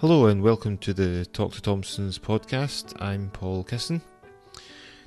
[0.00, 2.94] Hello and welcome to the Talk to Thompsons podcast.
[3.02, 4.00] I'm Paul Kisson.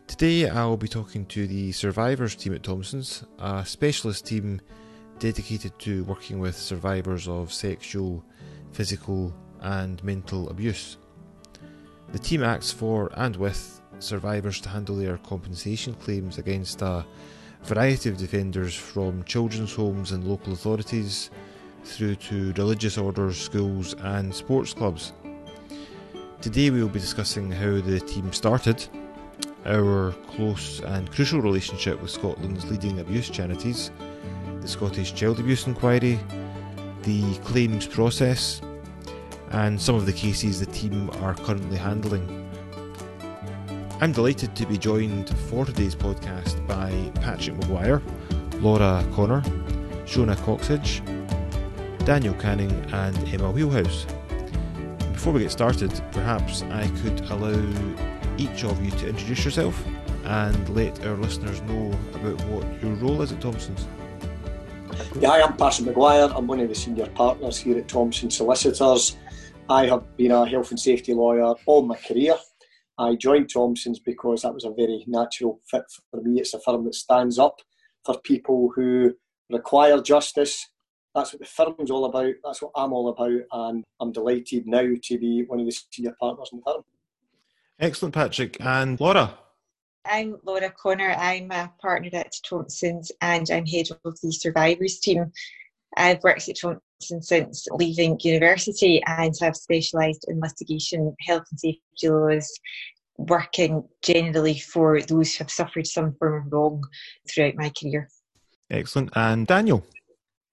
[0.05, 4.59] Today I'll be talking to the survivors team at Thompsons, a specialist team
[5.17, 8.21] dedicated to working with survivors of sexual,
[8.73, 10.97] physical, and mental abuse.
[12.11, 17.05] The team acts for and with survivors to handle their compensation claims against a
[17.63, 21.29] variety of defenders from children's homes and local authorities
[21.83, 25.13] through to religious orders, schools, and sports clubs.
[26.41, 28.87] Today we will be discussing how the team started,
[29.65, 33.91] our close and crucial relationship with Scotland's leading abuse charities,
[34.61, 36.19] the Scottish Child Abuse Inquiry,
[37.03, 38.61] the claims process,
[39.51, 42.49] and some of the cases the team are currently handling.
[43.99, 46.91] I'm delighted to be joined for today's podcast by
[47.21, 48.01] Patrick Maguire,
[48.59, 49.41] Laura Connor,
[50.05, 51.01] Shona Coxidge,
[52.01, 54.05] Daniel Canning, and Emma Wheelhouse.
[55.13, 57.61] Before we get started, perhaps I could allow
[58.37, 59.83] each of you to introduce yourself
[60.25, 63.87] and let our listeners know about what your role is at Thompson's.
[65.19, 66.29] Yeah, I am Patrick Maguire.
[66.33, 69.17] I'm one of the senior partners here at Thompson Solicitors.
[69.69, 72.35] I have been a health and safety lawyer all my career.
[72.97, 76.39] I joined Thompson's because that was a very natural fit for me.
[76.39, 77.61] It's a firm that stands up
[78.05, 79.13] for people who
[79.49, 80.67] require justice.
[81.13, 82.33] That's what the firm's all about.
[82.43, 83.41] That's what I'm all about.
[83.51, 86.83] And I'm delighted now to be one of the senior partners in the firm.
[87.79, 88.57] Excellent, Patrick.
[88.61, 89.37] And Laura?
[90.05, 91.11] I'm Laura Connor.
[91.11, 95.31] I'm a partner at Thompson's and I'm head of the survivors team.
[95.97, 102.09] I've worked at Thompson since leaving university and have specialised in litigation, health and safety
[102.09, 102.49] laws,
[103.17, 106.83] working generally for those who have suffered some form of wrong
[107.29, 108.09] throughout my career.
[108.69, 109.09] Excellent.
[109.15, 109.85] And Daniel?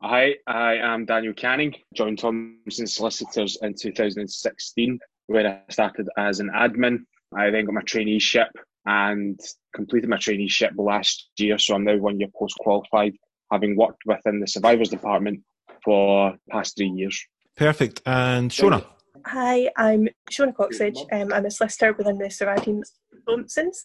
[0.00, 1.74] Hi, I am Daniel Canning.
[1.92, 4.96] Joined Thompson Solicitors in 2016,
[5.27, 6.98] where I started as an admin.
[7.36, 8.46] I then got my traineeship
[8.86, 9.41] and
[9.74, 13.14] completed my traineeship last year, so I'm now one year post qualified
[13.50, 15.41] having worked within the survivors department
[15.82, 17.20] for past three years.
[17.56, 18.00] Perfect.
[18.06, 18.87] And Shona?
[19.26, 21.12] Hi, I'm Shona Coxedge.
[21.12, 22.84] Um, I'm a solicitor within the surviving
[23.28, 23.82] Thompsons.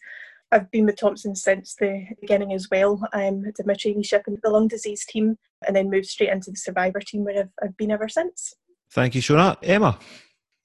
[0.53, 3.02] I've been with Thompson since the beginning as well.
[3.12, 6.52] Um, I did my traineeship in the lung disease team and then moved straight into
[6.52, 8.53] the survivor team where I've, I've been ever since.
[8.91, 9.58] Thank you, Shona.
[9.64, 9.97] Emma?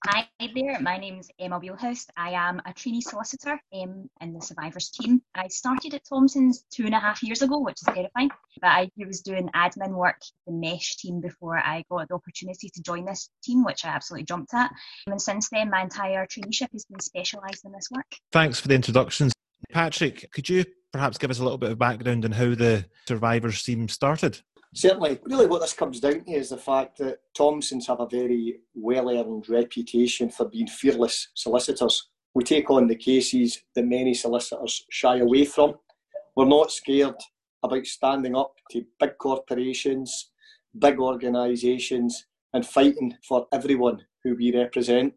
[0.07, 2.07] Hi there, my name is Emma Wheelhouse.
[2.17, 5.23] I am a trainee solicitor um, in the survivors team.
[5.35, 8.31] I started at Thompson's two and a half years ago, which is terrifying.
[8.61, 12.83] But I was doing admin work, the mesh team, before I got the opportunity to
[12.83, 14.71] join this team, which I absolutely jumped at.
[15.07, 18.07] And since then, my entire traineeship has been specialised in this work.
[18.31, 19.33] Thanks for the introductions.
[19.73, 23.63] Patrick, could you perhaps give us a little bit of background on how the survivors
[23.63, 24.41] team started?
[24.75, 28.61] Certainly, really, what this comes down to is the fact that Thompsons have a very
[28.75, 32.09] well earned reputation for being fearless solicitors.
[32.35, 35.75] We take on the cases that many solicitors shy away from.
[36.37, 37.17] We're not scared
[37.63, 40.31] about standing up to big corporations,
[40.79, 45.15] big organisations, and fighting for everyone who we represent.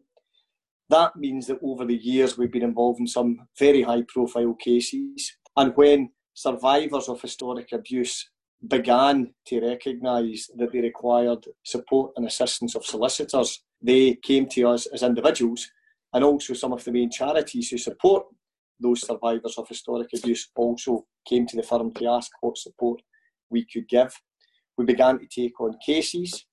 [0.92, 5.32] That means that over the years we've been involved in some very high profile cases.
[5.56, 8.28] And when survivors of historic abuse
[8.68, 13.64] began to recognise that they required support and assistance of solicitors.
[13.80, 15.66] They came to us as individuals
[16.12, 18.26] and also some of the main charities who support
[18.78, 23.00] those survivors of historic abuse also came to the firm to ask what support
[23.50, 24.14] we could give.
[24.76, 26.44] We began to take on cases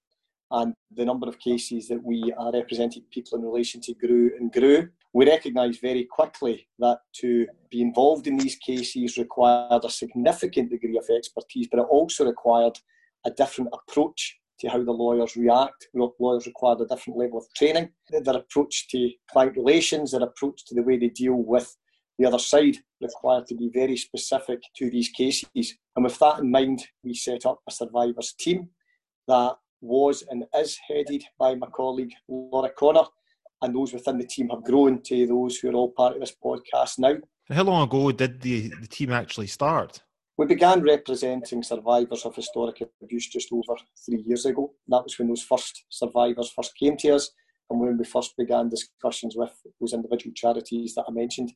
[0.52, 4.52] and the number of cases that we are representing people in relation to grew and
[4.52, 4.90] grew.
[5.14, 10.98] We recognised very quickly that to be involved in these cases required a significant degree
[10.98, 12.78] of expertise, but it also required
[13.26, 15.88] a different approach to how the lawyers react.
[15.94, 17.90] Lawyers required a different level of training.
[18.10, 21.76] Their approach to client relations, their approach to the way they deal with
[22.18, 25.76] the other side required to be very specific to these cases.
[25.96, 28.70] And with that in mind, we set up a survivors team
[29.28, 33.06] that was and is headed by my colleague Laura Connor,
[33.62, 36.36] and those within the team have grown to those who are all part of this
[36.44, 37.16] podcast now.
[37.50, 40.02] How long ago did the, the team actually start?
[40.38, 43.76] We began representing survivors of historic abuse just over
[44.06, 44.72] three years ago.
[44.88, 47.32] That was when those first survivors first came to us
[47.70, 51.52] and when we first began discussions with those individual charities that I mentioned.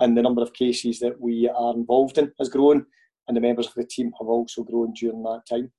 [0.00, 2.86] And the number of cases that we are involved in has grown,
[3.28, 5.70] and the members of the team have also grown during that time.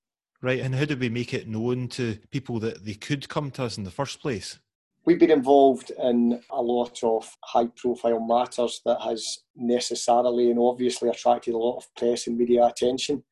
[0.42, 3.64] Right, and how did we make it known to people that they could come to
[3.64, 4.60] us in the first place?
[5.06, 11.10] We've been involved in a lot of high profile matters that has necessarily and obviously
[11.10, 13.24] attracted a lot of press and media attention.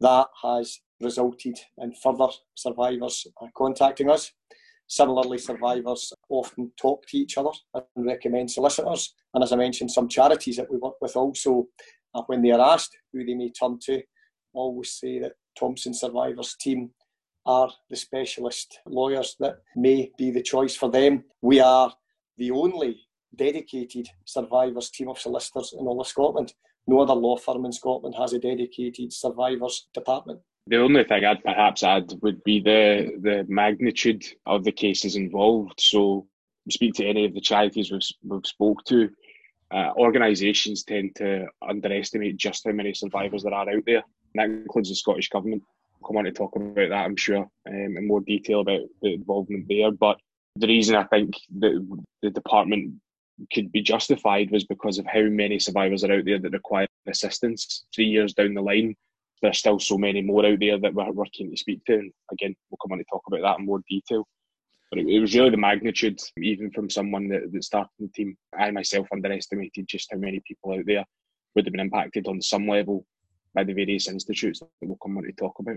[0.00, 3.26] That has resulted in further survivors
[3.56, 4.30] contacting us.
[4.86, 9.14] Similarly, survivors often talk to each other and recommend solicitors.
[9.32, 11.68] And as I mentioned, some charities that we work with also,
[12.14, 14.02] uh, when they are asked who they may turn to,
[14.52, 16.90] always say that Thompson Survivors team
[17.44, 21.24] are the specialist lawyers that may be the choice for them.
[21.40, 21.92] We are
[22.38, 23.00] the only
[23.34, 26.52] dedicated survivors team of solicitors in all of Scotland.
[26.86, 30.40] No other law firm in Scotland has a dedicated survivors department.
[30.66, 35.80] The only thing I'd perhaps add would be the the magnitude of the cases involved.
[35.80, 36.26] So,
[36.70, 39.10] speak to any of the charities we've, we've spoke to.
[39.72, 44.04] Uh, organisations tend to underestimate just how many survivors there are out there.
[44.34, 45.62] That includes the Scottish Government.
[45.96, 49.14] I'll come on to talk about that, I'm sure, um, in more detail about the
[49.14, 49.90] involvement there.
[49.92, 50.18] But
[50.56, 52.94] the reason I think that the department
[53.52, 57.86] could be justified was because of how many survivors are out there that require assistance.
[57.94, 58.94] Three years down the line,
[59.40, 61.94] there's still so many more out there that we're, keen to speak to.
[61.94, 64.26] And again, we'll come on to talk about that in more detail.
[64.90, 68.36] But it, it was really the magnitude, even from someone that, that started the team.
[68.56, 71.04] I myself underestimated just how many people out there
[71.54, 73.04] would have been impacted on some level
[73.54, 75.76] by the various institutes that we'll come on to talk about.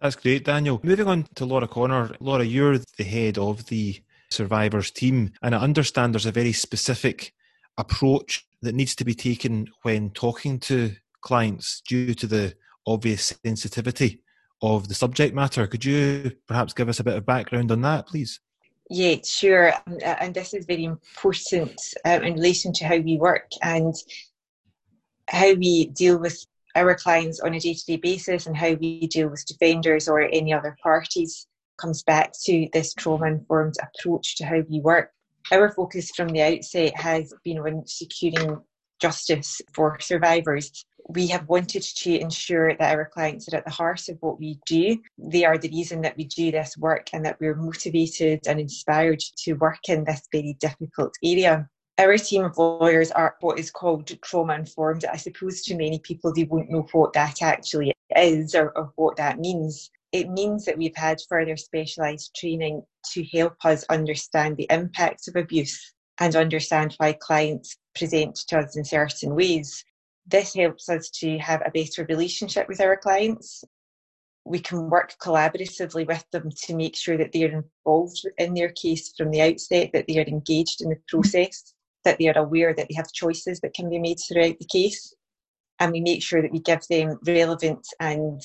[0.00, 0.80] That's great, Daniel.
[0.82, 2.16] Moving on to Laura Connor.
[2.18, 7.32] Laura, you're the head of the survivors team, and I understand there's a very specific
[7.78, 12.54] approach that needs to be taken when talking to clients due to the
[12.86, 14.20] obvious sensitivity
[14.60, 15.66] of the subject matter.
[15.66, 18.40] Could you perhaps give us a bit of background on that, please?
[18.90, 19.72] Yeah, sure.
[19.86, 23.94] Um, and this is very important uh, in relation to how we work and
[25.28, 29.06] how we deal with our clients on a day to day basis and how we
[29.06, 31.46] deal with defenders or any other parties
[31.78, 35.10] comes back to this trauma informed approach to how we work.
[35.50, 38.60] Our focus from the outset has been on securing
[39.00, 40.84] justice for survivors.
[41.08, 44.60] We have wanted to ensure that our clients are at the heart of what we
[44.66, 44.98] do.
[45.18, 49.18] They are the reason that we do this work and that we're motivated and inspired
[49.38, 51.68] to work in this very difficult area.
[51.98, 55.04] Our team of lawyers are what is called trauma informed.
[55.04, 59.16] I suppose to many people they won't know what that actually is or, or what
[59.16, 64.66] that means it means that we've had further specialised training to help us understand the
[64.70, 69.82] impacts of abuse and understand why clients present to us in certain ways.
[70.26, 73.64] This helps us to have a better relationship with our clients.
[74.44, 78.70] We can work collaboratively with them to make sure that they are involved in their
[78.70, 82.74] case from the outset, that they are engaged in the process, that they are aware
[82.74, 85.14] that they have choices that can be made throughout the case.
[85.80, 88.40] And we make sure that we give them relevant and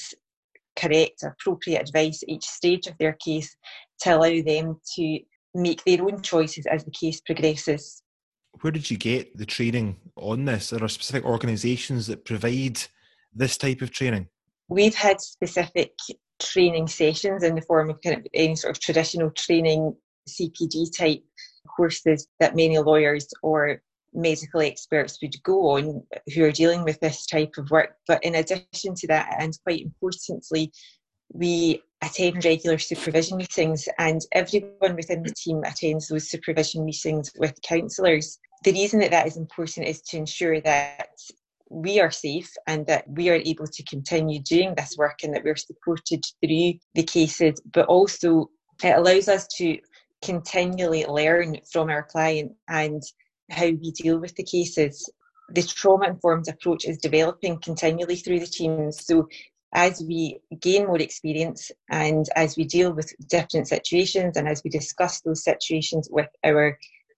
[0.78, 3.56] correct, appropriate advice at each stage of their case
[4.02, 5.20] to allow them to
[5.54, 8.04] make their own choices as the case progresses.
[8.62, 10.74] Where did you get the training on this?
[10.74, 12.80] Are there specific organisations that provide
[13.34, 14.28] this type of training?
[14.70, 15.94] We've had specific
[16.40, 19.96] training sessions in the form of kind of any sort of traditional training
[20.28, 21.24] CPD type
[21.68, 23.82] courses that many lawyers or
[24.14, 26.04] medical experts would go on
[26.34, 27.96] who are dealing with this type of work.
[28.08, 30.72] But in addition to that, and quite importantly,
[31.32, 37.62] we attend regular supervision meetings, and everyone within the team attends those supervision meetings with
[37.62, 38.40] counsellors.
[38.64, 41.10] The reason that that is important is to ensure that
[41.70, 45.44] we are safe and that we are able to continue doing this work and that
[45.44, 48.50] we're supported through the cases, but also
[48.84, 49.78] it allows us to
[50.22, 53.02] continually learn from our client and
[53.52, 55.10] how we deal with the cases.
[55.50, 59.06] The trauma informed approach is developing continually through the teams.
[59.06, 59.28] So
[59.74, 64.70] as we gain more experience and as we deal with different situations and as we
[64.70, 66.78] discuss those situations with our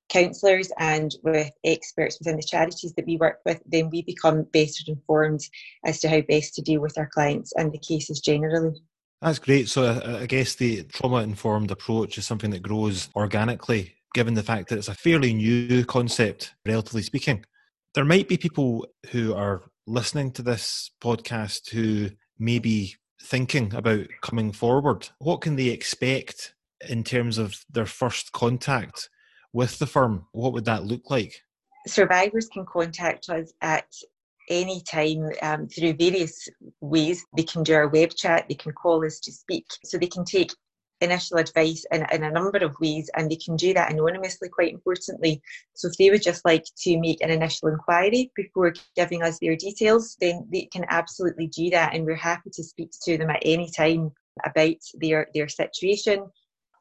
[0.09, 4.83] counsellors and with experts within the charities that we work with, then we become better
[4.87, 5.41] informed
[5.85, 8.81] as to how best to deal with our clients and the cases generally.
[9.21, 9.67] That's great.
[9.67, 14.43] So uh, I guess the trauma informed approach is something that grows organically given the
[14.43, 17.45] fact that it's a fairly new concept, relatively speaking.
[17.93, 24.07] There might be people who are listening to this podcast who may be thinking about
[24.21, 25.09] coming forward.
[25.19, 26.55] What can they expect
[26.87, 29.09] in terms of their first contact
[29.51, 30.27] with the firm?
[30.31, 31.43] What would that look like?
[31.87, 33.87] Survivors can contact us at
[34.49, 36.47] any time um, through various
[36.81, 37.25] ways.
[37.35, 39.65] They can do our web chat, they can call us to speak.
[39.83, 40.51] So they can take
[41.01, 44.73] initial advice in, in a number of ways and they can do that anonymously quite
[44.73, 45.41] importantly
[45.73, 49.55] so if they would just like to make an initial inquiry before giving us their
[49.55, 53.41] details then they can absolutely do that and we're happy to speak to them at
[53.43, 54.11] any time
[54.45, 56.25] about their their situation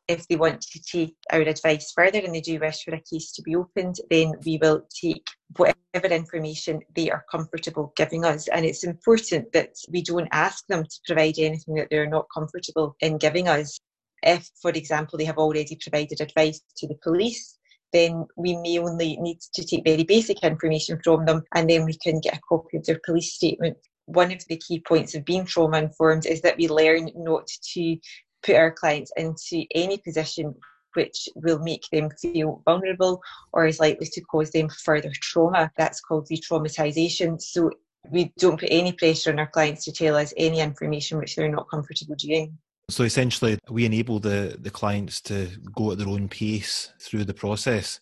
[0.09, 3.31] if they want to take our advice further and they do wish for a case
[3.33, 8.49] to be opened, then we will take whatever information they are comfortable giving us.
[8.49, 12.97] And it's important that we don't ask them to provide anything that they're not comfortable
[13.01, 13.79] in giving us
[14.23, 17.59] If, for example, they have already provided advice to the police,
[17.93, 21.97] then we may only need to take very basic information from them and then we
[21.97, 23.77] can get a copy of their police statement.
[24.07, 27.97] One of the key points of being trauma informed is that we learn not to
[28.43, 30.55] put our clients into any position
[30.95, 35.71] which will make them feel vulnerable or is likely to cause them further trauma.
[35.77, 37.41] That's called re traumatization.
[37.41, 37.71] So
[38.11, 41.49] we don't put any pressure on our clients to tell us any information which they're
[41.49, 42.57] not comfortable doing.
[42.91, 47.35] So essentially, we enable the, the clients to go at their own pace through the
[47.35, 48.01] process.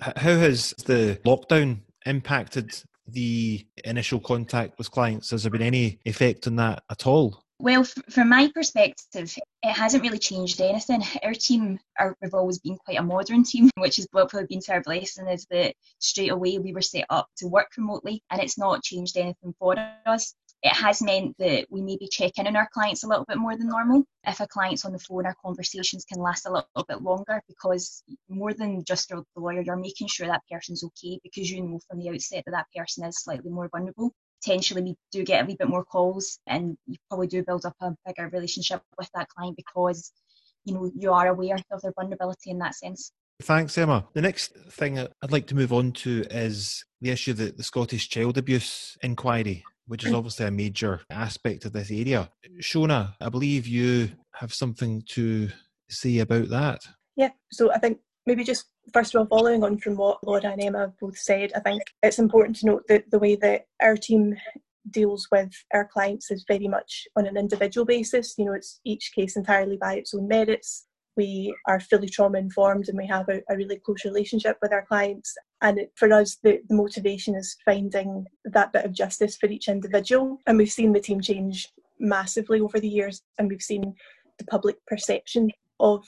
[0.00, 2.70] How has the lockdown impacted
[3.08, 5.30] the initial contact with clients?
[5.30, 7.42] Has there been any effect on that at all?
[7.60, 11.02] Well, from my perspective, it hasn't really changed anything.
[11.24, 14.74] Our team, are, we've always been quite a modern team, which has probably been to
[14.74, 18.58] our blessing, is that straight away we were set up to work remotely and it's
[18.58, 19.74] not changed anything for
[20.06, 20.36] us.
[20.62, 23.56] It has meant that we maybe check in on our clients a little bit more
[23.56, 24.04] than normal.
[24.24, 28.04] If a client's on the phone, our conversations can last a little bit longer because
[28.28, 31.98] more than just the lawyer, you're making sure that person's okay because you know from
[31.98, 35.56] the outset that that person is slightly more vulnerable potentially we do get a wee
[35.58, 39.56] bit more calls and you probably do build up a bigger relationship with that client
[39.56, 40.12] because
[40.64, 43.12] you know you are aware of their vulnerability in that sense.
[43.42, 44.04] Thanks, Emma.
[44.14, 48.08] The next thing I'd like to move on to is the issue that the Scottish
[48.08, 50.16] Child Abuse Inquiry, which is mm.
[50.16, 52.30] obviously a major aspect of this area.
[52.60, 55.50] Shona, I believe you have something to
[55.88, 56.80] say about that.
[57.14, 60.62] Yeah, so I think maybe just first of all, following on from what Laura and
[60.62, 64.36] Emma both said, I think it's important to note that the way that our team
[64.90, 68.34] deals with our clients is very much on an individual basis.
[68.38, 70.86] You know, it's each case entirely by its own merits.
[71.16, 74.86] We are fully trauma informed and we have a, a really close relationship with our
[74.86, 75.34] clients.
[75.60, 79.68] And it, for us, the, the motivation is finding that bit of justice for each
[79.68, 80.38] individual.
[80.46, 81.68] And we've seen the team change
[81.98, 83.94] massively over the years, and we've seen
[84.38, 86.04] the public perception of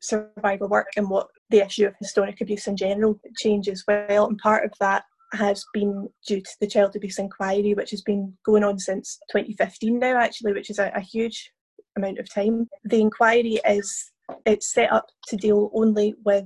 [0.00, 4.26] survivor work and what the issue of historic abuse in general change as well.
[4.26, 8.32] And part of that has been due to the child abuse inquiry, which has been
[8.44, 11.50] going on since 2015 now, actually, which is a, a huge
[11.96, 12.68] amount of time.
[12.84, 14.12] The inquiry is
[14.46, 16.44] it's set up to deal only with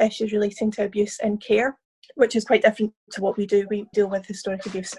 [0.00, 1.78] issues relating to abuse in care,
[2.14, 3.66] which is quite different to what we do.
[3.70, 4.94] We deal with historic abuse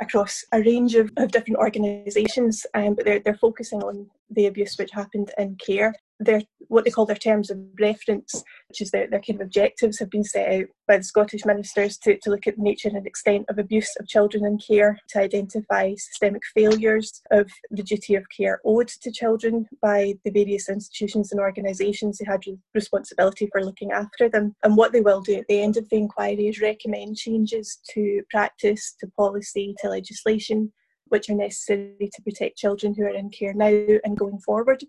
[0.00, 4.76] across a range of, of different organisations, um, but they're, they're focusing on the abuse
[4.78, 9.06] which happened in care their what they call their terms of reference, which is their,
[9.08, 12.46] their kind of objectives, have been set out by the Scottish ministers to, to look
[12.46, 17.22] at the nature and extent of abuse of children in care, to identify systemic failures
[17.30, 22.30] of the duty of care owed to children by the various institutions and organisations who
[22.30, 22.42] had
[22.74, 24.54] responsibility for looking after them.
[24.64, 28.22] And what they will do at the end of the inquiry is recommend changes to
[28.30, 30.72] practice, to policy, to legislation,
[31.08, 33.66] which are necessary to protect children who are in care now
[34.04, 34.82] and going forward.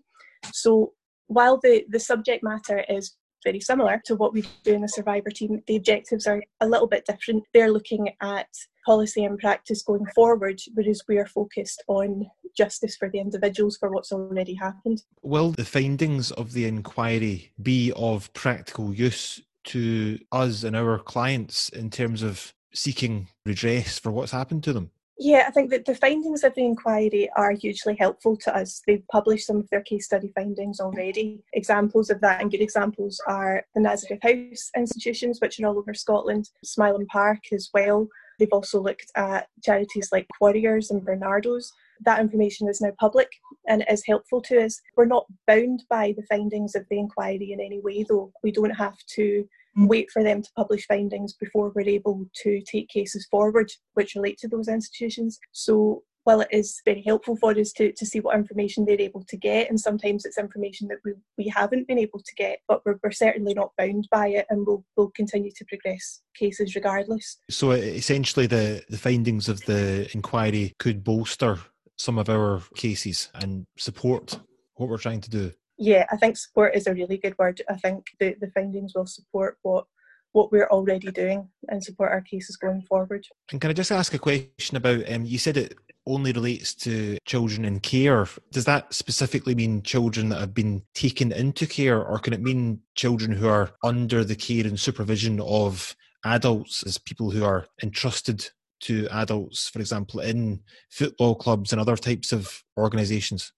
[0.52, 0.92] So
[1.28, 5.30] while the, the subject matter is very similar to what we do in the survivor
[5.30, 7.44] team, the objectives are a little bit different.
[7.54, 8.48] They're looking at
[8.84, 13.90] policy and practice going forward, whereas we are focused on justice for the individuals for
[13.90, 15.02] what's already happened.
[15.22, 21.68] Will the findings of the inquiry be of practical use to us and our clients
[21.68, 24.90] in terms of seeking redress for what's happened to them?
[25.20, 28.82] Yeah, I think that the findings of the inquiry are hugely helpful to us.
[28.86, 31.42] They've published some of their case study findings already.
[31.54, 35.92] Examples of that and good examples are the Nazareth House institutions, which are all over
[35.92, 38.06] Scotland, Smyllum Park as well.
[38.38, 41.72] They've also looked at charities like Quarriers and Barnardo's.
[42.04, 43.28] That information is now public
[43.66, 44.80] and is helpful to us.
[44.96, 48.32] We're not bound by the findings of the inquiry in any way, though.
[48.44, 49.48] We don't have to
[49.86, 54.38] wait for them to publish findings before we're able to take cases forward which relate
[54.38, 55.38] to those institutions.
[55.52, 59.24] So while it is very helpful for us to, to see what information they're able
[59.24, 62.82] to get, and sometimes it's information that we, we haven't been able to get, but
[62.84, 67.38] we're, we're certainly not bound by it and we'll, we'll continue to progress cases regardless.
[67.48, 71.58] So essentially, the, the findings of the inquiry could bolster
[71.96, 74.38] some of our cases and support
[74.74, 77.62] what we're trying to do yeah, I think support is a really good word.
[77.68, 79.86] I think the, the findings will support what
[80.32, 83.26] what we're already doing and support our cases going forward.
[83.50, 85.10] And can I just ask a question about?
[85.10, 85.74] Um, you said it
[86.06, 88.26] only relates to children in care.
[88.52, 92.80] Does that specifically mean children that have been taken into care, or can it mean
[92.94, 95.94] children who are under the care and supervision of
[96.24, 101.96] adults, as people who are entrusted to adults, for example, in football clubs and other
[101.96, 103.52] types of organisations?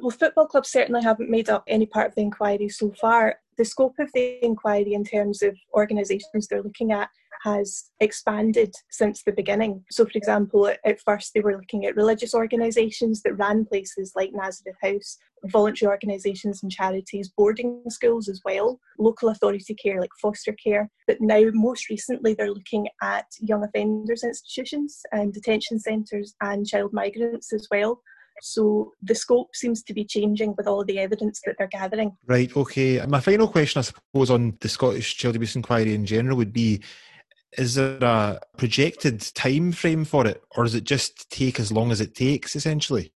[0.00, 3.36] Well, football clubs certainly haven't made up any part of the inquiry so far.
[3.56, 7.10] The scope of the inquiry in terms of organisations they're looking at
[7.42, 9.84] has expanded since the beginning.
[9.90, 14.30] So, for example, at first they were looking at religious organisations that ran places like
[14.32, 20.52] Nazareth House, voluntary organisations and charities, boarding schools as well, local authority care like foster
[20.52, 20.90] care.
[21.06, 26.92] But now, most recently, they're looking at young offenders institutions and detention centres and child
[26.92, 28.00] migrants as well.
[28.40, 32.16] So the scope seems to be changing with all the evidence that they're gathering.
[32.26, 33.04] Right, okay.
[33.06, 36.82] My final question, I suppose, on the Scottish Child Abuse Inquiry in general would be
[37.56, 41.90] is there a projected time frame for it, or does it just take as long
[41.90, 43.12] as it takes, essentially?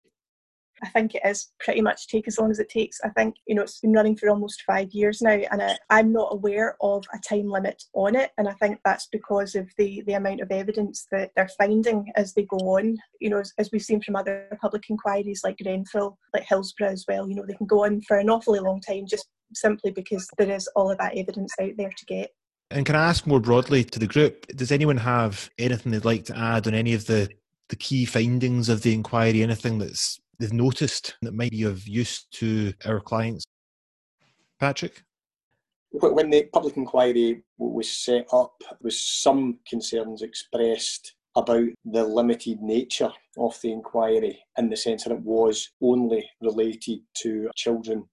[0.83, 3.01] I think it is pretty much take as long as it takes.
[3.05, 6.13] I think, you know, it's been running for almost five years now, and I, I'm
[6.13, 8.31] not aware of a time limit on it.
[8.39, 12.35] And I think that's because of the, the amount of evidence that they're finding as
[12.35, 12.97] they go on.
[13.21, 17.05] You know, as, as we've seen from other public inquiries like Grenfell, like Hillsborough as
[17.07, 20.29] well, you know, they can go on for an awfully long time just simply because
[20.39, 22.31] there is all of that evidence out there to get.
[22.71, 26.25] And can I ask more broadly to the group, does anyone have anything they'd like
[26.27, 27.29] to add on any of the,
[27.69, 32.25] the key findings of the inquiry, anything that's they've noticed that might be of use
[32.33, 33.45] to our clients?
[34.59, 35.05] Patrick?
[35.93, 42.61] When the public inquiry was set up, there was some concerns expressed about the limited
[42.61, 48.05] nature of the inquiry in the sense that it was only related to children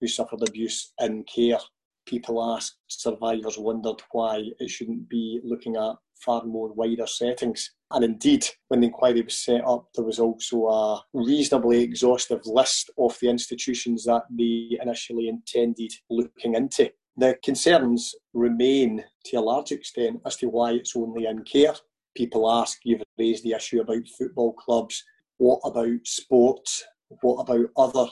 [0.00, 1.58] who suffered abuse in care.
[2.06, 5.94] People asked, survivors wondered why it shouldn't be looking at
[6.24, 7.72] far more wider settings.
[7.90, 12.90] And indeed, when the inquiry was set up, there was also a reasonably exhaustive list
[12.98, 16.90] of the institutions that they initially intended looking into.
[17.16, 21.74] The concerns remain to a large extent as to why it's only in care.
[22.16, 25.02] People ask, you've raised the issue about football clubs.
[25.38, 26.84] What about sports?
[27.22, 28.10] What about other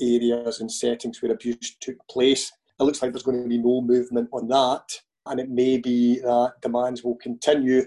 [0.00, 2.52] areas and settings where abuse took place?
[2.78, 4.84] It looks like there's going to be no movement on that
[5.26, 7.82] and it may be that demands will continue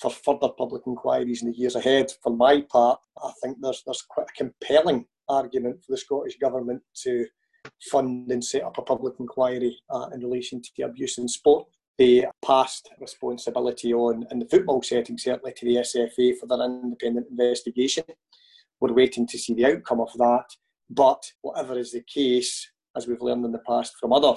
[0.00, 2.10] for further public inquiries in the years ahead.
[2.22, 6.82] For my part, I think there's there's quite a compelling argument for the Scottish Government
[7.02, 7.26] to
[7.90, 11.66] fund and set up a public inquiry uh, in relation to the abuse in sport.
[11.96, 17.28] They passed responsibility on, in the football setting, certainly to the SFA for their independent
[17.30, 18.04] investigation.
[18.80, 20.46] We're waiting to see the outcome of that.
[20.90, 24.34] But whatever is the case, as we've learned in the past from other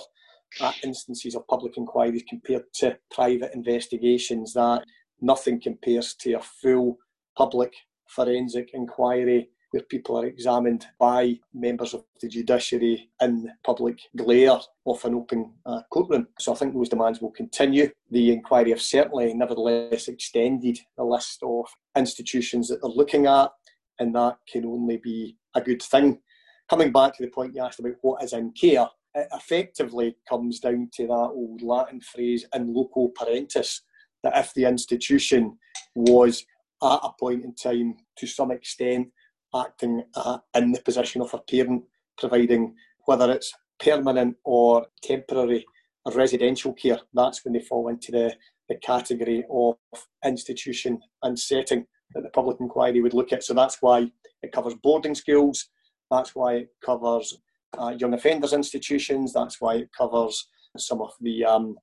[0.62, 4.83] uh, instances of public inquiries compared to private investigations that
[5.21, 6.97] nothing compares to a full
[7.36, 7.73] public
[8.07, 15.03] forensic inquiry where people are examined by members of the judiciary in public glare of
[15.03, 16.27] an open uh, courtroom.
[16.39, 17.89] So I think those demands will continue.
[18.12, 21.65] The inquiry have certainly, nevertheless, extended the list of
[21.97, 23.51] institutions that they're looking at,
[23.99, 26.21] and that can only be a good thing.
[26.69, 30.60] Coming back to the point you asked about what is in care, it effectively comes
[30.60, 33.82] down to that old Latin phrase in loco parentis,
[34.23, 35.58] that if the institution
[35.95, 36.45] was
[36.84, 39.08] at a point in time to some extent
[39.56, 41.84] acting uh, in the position of a parent,
[42.17, 42.75] providing
[43.06, 45.65] whether it's permanent or temporary
[46.13, 48.36] residential care, that's when they fall into the,
[48.69, 49.75] the category of
[50.23, 53.43] institution and setting that the public inquiry would look at.
[53.43, 54.12] So that's why
[54.43, 55.69] it covers boarding schools,
[56.12, 57.38] that's why it covers
[57.77, 59.34] uh, young offenders institutions.
[59.34, 61.75] That's why it covers some of the um,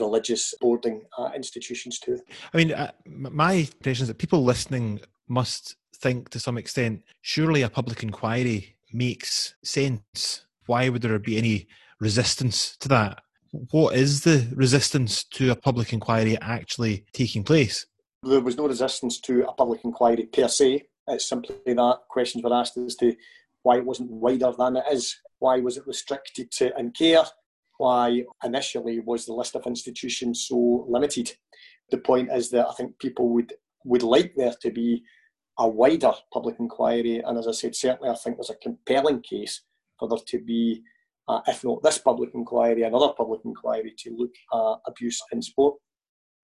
[0.00, 2.20] religious boarding uh, institutions too.
[2.52, 7.62] I mean, uh, my impression is that people listening must think to some extent, surely
[7.62, 10.46] a public inquiry makes sense.
[10.66, 11.66] Why would there be any
[12.00, 13.22] resistance to that?
[13.70, 17.86] What is the resistance to a public inquiry actually taking place?
[18.22, 20.84] There was no resistance to a public inquiry per se.
[21.06, 23.14] It's simply that questions were asked as to
[23.64, 27.24] why it wasn't wider than it is, why was it restricted to in care,
[27.78, 31.32] why initially was the list of institutions so limited.
[31.90, 35.02] The point is that I think people would, would like there to be
[35.58, 39.62] a wider public inquiry, and as I said, certainly I think there's a compelling case
[39.98, 40.82] for there to be,
[41.28, 45.76] uh, if not this public inquiry, another public inquiry to look at abuse in sport.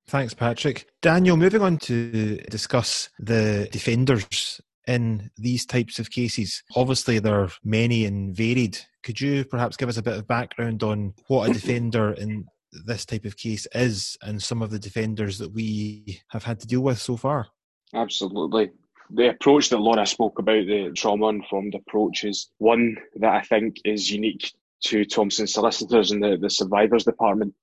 [0.07, 0.87] Thanks, Patrick.
[1.03, 6.63] Daniel, moving on to discuss the defenders in these types of cases?
[6.75, 8.79] Obviously, there are many and varied.
[9.03, 11.53] Could you perhaps give us a bit of background on what a mm-hmm.
[11.53, 12.47] defender in
[12.87, 16.67] this type of case is and some of the defenders that we have had to
[16.67, 17.47] deal with so far?
[17.95, 18.71] Absolutely.
[19.13, 23.81] The approach that Laura spoke about, the trauma informed approach, is one that I think
[23.85, 24.53] is unique
[24.85, 27.55] to Thompson solicitors and the, the survivors department.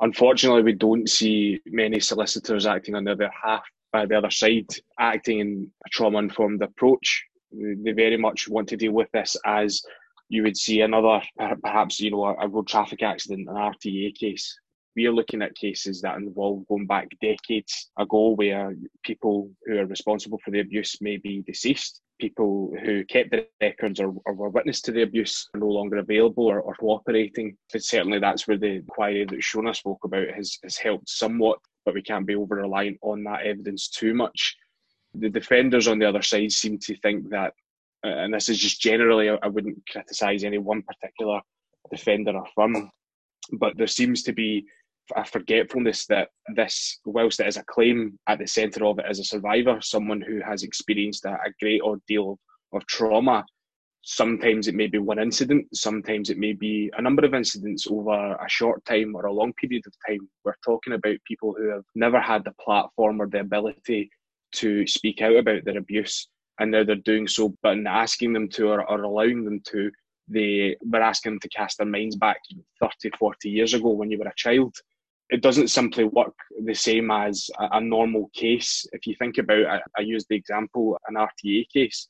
[0.00, 3.64] Unfortunately, we don't see many solicitors acting on their behalf
[3.96, 7.08] by the other side acting in a trauma informed approach.
[7.84, 9.82] They very much want to deal with this as
[10.28, 11.22] you would see another,
[11.62, 14.46] perhaps, you know, a road traffic accident, an RTA case.
[14.96, 19.86] we are looking at cases that involve going back decades ago where people who are
[19.86, 22.00] responsible for the abuse may be deceased.
[22.18, 25.98] People who kept the records or, or were witness to the abuse are no longer
[25.98, 27.56] available or, or cooperating.
[27.72, 31.94] But certainly that's where the inquiry that Shona spoke about has, has helped somewhat, but
[31.94, 34.56] we can't be over reliant on that evidence too much.
[35.14, 37.54] The defenders on the other side seem to think that,
[38.04, 41.40] uh, and this is just generally, I wouldn't criticise any one particular
[41.90, 42.90] defender or firm,
[43.52, 44.66] but there seems to be
[45.14, 49.20] a forgetfulness that this, whilst it is a claim at the centre of it as
[49.20, 52.38] a survivor, someone who has experienced a, great ordeal
[52.72, 53.44] of trauma,
[54.08, 58.34] sometimes it may be one incident, sometimes it may be a number of incidents over
[58.34, 60.28] a short time or a long period of time.
[60.44, 64.08] We're talking about people who have never had the platform or the ability
[64.52, 66.28] to speak out about their abuse,
[66.60, 69.90] and now they're doing so, but in asking them to or, or allowing them to,
[70.28, 72.38] they were asking them to cast their minds back
[72.80, 74.72] 30, 40 years ago when you were a child
[75.30, 78.86] it doesn't simply work the same as a, normal case.
[78.92, 82.08] If you think about, I, I use the example, an RTA case.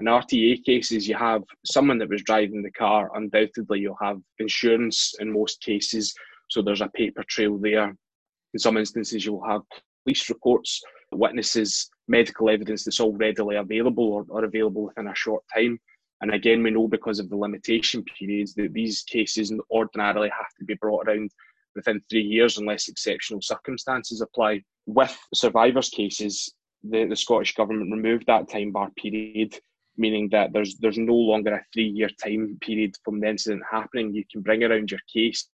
[0.00, 3.10] An RTA cases, you have someone that was driving the car.
[3.14, 6.14] Undoubtedly, you'll have insurance in most cases,
[6.50, 7.96] so there's a paper trail there.
[8.54, 9.62] In some instances, you'll have
[10.04, 15.44] police reports, witnesses, medical evidence that's all readily available or, or available within a short
[15.54, 15.78] time.
[16.20, 20.64] And again, we know because of the limitation periods that these cases ordinarily have to
[20.64, 21.30] be brought around
[21.76, 24.62] within three years unless exceptional circumstances apply.
[24.86, 26.52] With survivors' cases,
[26.82, 29.58] the, the Scottish Government removed that time bar period,
[29.96, 34.14] meaning that there's there's no longer a three year time period from the incident happening.
[34.14, 35.48] You can bring around your case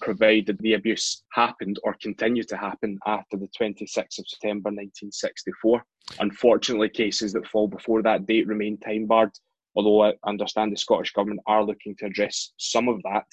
[0.00, 5.84] provided the abuse happened or continued to happen after the 26th of September 1964.
[6.20, 9.30] Unfortunately, cases that fall before that date remain time barred,
[9.74, 13.26] although I understand the Scottish Government are looking to address some of that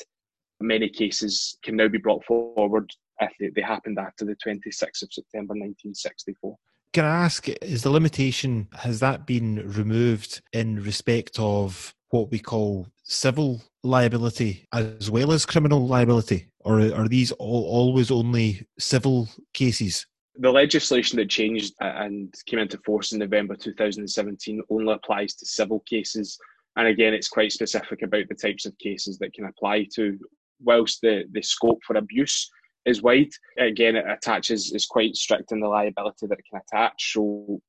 [0.59, 5.13] many cases can now be brought forward if they, they happened after the 26th of
[5.13, 6.55] September 1964.
[6.93, 12.39] Can I ask, is the limitation, has that been removed in respect of what we
[12.39, 16.49] call civil liability as well as criminal liability?
[16.61, 20.05] Or are these all, always only civil cases?
[20.39, 25.81] The legislation that changed and came into force in November 2017 only applies to civil
[25.81, 26.37] cases.
[26.75, 30.19] And again, it's quite specific about the types of cases that can apply to
[30.59, 32.49] whilst the, the scope for abuse
[32.87, 37.13] is wide, again, it attaches is quite strict in the liability that it can attach.
[37.13, 37.61] So,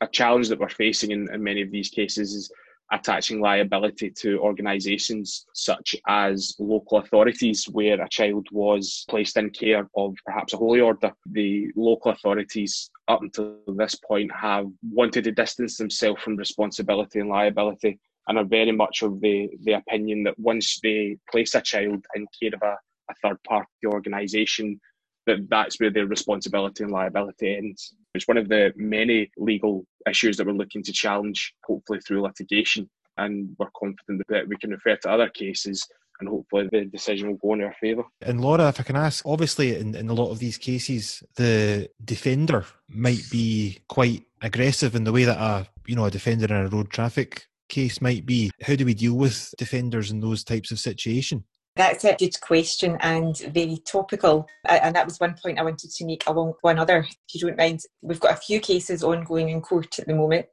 [0.00, 2.52] a challenge that we're facing in, in many of these cases is
[2.92, 9.88] attaching liability to organisations such as local authorities where a child was placed in care
[9.96, 11.12] of perhaps a holy order.
[11.26, 17.28] The local authorities, up until this point, have wanted to distance themselves from responsibility and
[17.28, 22.04] liability and are very much of the, the opinion that once they place a child
[22.14, 22.76] in care of a,
[23.10, 24.80] a third party organisation,
[25.26, 27.94] that that's where their responsibility and liability ends.
[28.14, 32.88] It's one of the many legal issues that we're looking to challenge, hopefully through litigation,
[33.16, 35.86] and we're confident that we can refer to other cases
[36.20, 38.04] and hopefully the decision will go in our favour.
[38.22, 41.88] And Laura, if I can ask, obviously in, in a lot of these cases, the
[42.04, 46.66] defender might be quite aggressive in the way that a you know a defender in
[46.66, 48.50] a road traffic case might be.
[48.62, 51.44] How do we deal with defenders in those types of situation?
[51.78, 54.48] That's a good question and very topical.
[54.68, 57.56] And that was one point I wanted to make along one other, if you don't
[57.56, 57.82] mind.
[58.02, 60.48] We've got a few cases ongoing in court at the moment,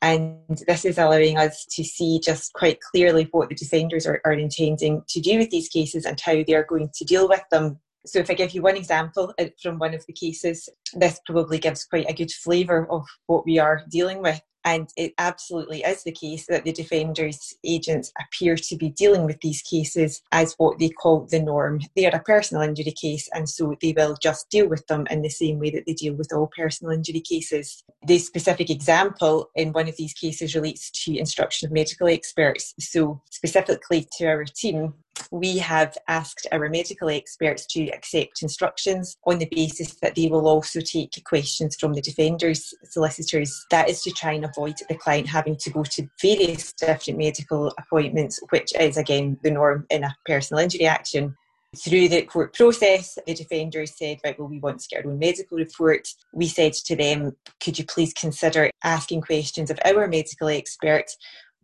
[0.00, 4.32] and this is allowing us to see just quite clearly what the defenders are, are
[4.32, 7.80] intending to do with these cases and how they are going to deal with them.
[8.06, 11.58] So, if I give you one example uh, from one of the cases, this probably
[11.58, 14.40] gives quite a good flavour of what we are dealing with.
[14.64, 19.40] And it absolutely is the case that the defenders' agents appear to be dealing with
[19.40, 21.80] these cases as what they call the norm.
[21.96, 25.22] They are a personal injury case, and so they will just deal with them in
[25.22, 27.82] the same way that they deal with all personal injury cases.
[28.06, 32.74] The specific example in one of these cases relates to instruction of medical experts.
[32.78, 34.94] So, specifically to our team,
[35.30, 40.48] we have asked our medical experts to accept instructions on the basis that they will
[40.48, 43.66] also take questions from the defenders' solicitors.
[43.70, 47.72] That is to try and avoid the client having to go to various different medical
[47.78, 51.36] appointments, which is again the norm in a personal injury action.
[51.76, 55.20] Through the court process, the defenders said, right, well, we want to get our own
[55.20, 56.08] medical report.
[56.32, 61.04] We said to them, could you please consider asking questions of our medical expert